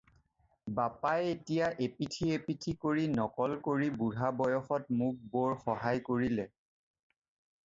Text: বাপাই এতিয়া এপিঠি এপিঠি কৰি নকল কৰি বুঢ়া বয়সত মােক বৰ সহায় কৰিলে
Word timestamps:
বাপাই 0.77 1.27
এতিয়া 1.33 1.67
এপিঠি 1.87 2.29
এপিঠি 2.37 2.73
কৰি 2.85 3.03
নকল 3.19 3.53
কৰি 3.69 3.91
বুঢ়া 4.01 4.33
বয়সত 4.41 4.99
মােক 5.03 5.29
বৰ 5.37 5.55
সহায় 5.69 6.03
কৰিলে 6.11 6.49